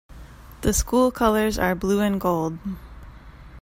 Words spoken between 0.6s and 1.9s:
The school colors are